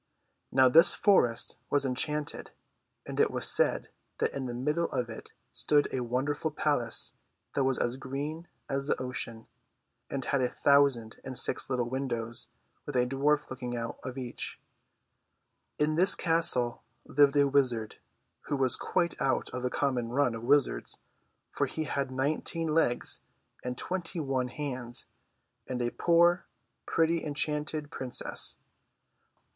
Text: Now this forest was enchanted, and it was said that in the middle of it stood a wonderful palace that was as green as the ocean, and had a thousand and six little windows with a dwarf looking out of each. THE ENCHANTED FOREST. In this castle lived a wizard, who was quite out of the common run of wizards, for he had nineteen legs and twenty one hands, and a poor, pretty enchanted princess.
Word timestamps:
Now 0.51 0.67
this 0.67 0.95
forest 0.95 1.57
was 1.69 1.85
enchanted, 1.85 2.49
and 3.05 3.19
it 3.19 3.29
was 3.29 3.47
said 3.47 3.89
that 4.17 4.31
in 4.35 4.47
the 4.47 4.53
middle 4.55 4.89
of 4.91 5.11
it 5.11 5.31
stood 5.51 5.87
a 5.93 5.99
wonderful 5.99 6.49
palace 6.49 7.13
that 7.53 7.65
was 7.65 7.77
as 7.77 7.97
green 7.97 8.47
as 8.67 8.87
the 8.87 8.99
ocean, 8.99 9.45
and 10.09 10.25
had 10.25 10.41
a 10.41 10.49
thousand 10.49 11.17
and 11.23 11.37
six 11.37 11.69
little 11.69 11.87
windows 11.87 12.47
with 12.87 12.95
a 12.95 13.05
dwarf 13.05 13.51
looking 13.51 13.77
out 13.77 13.99
of 14.03 14.17
each. 14.17 14.59
THE 15.77 15.83
ENCHANTED 15.83 15.87
FOREST. 15.87 15.89
In 15.89 15.95
this 16.01 16.15
castle 16.15 16.83
lived 17.05 17.37
a 17.37 17.47
wizard, 17.47 17.97
who 18.45 18.55
was 18.57 18.75
quite 18.77 19.13
out 19.21 19.51
of 19.51 19.61
the 19.61 19.69
common 19.69 20.09
run 20.09 20.33
of 20.33 20.41
wizards, 20.41 20.97
for 21.51 21.67
he 21.67 21.83
had 21.83 22.09
nineteen 22.09 22.67
legs 22.69 23.21
and 23.63 23.77
twenty 23.77 24.19
one 24.19 24.47
hands, 24.47 25.05
and 25.67 25.79
a 25.79 25.91
poor, 25.91 26.47
pretty 26.87 27.23
enchanted 27.23 27.91
princess. 27.91 28.57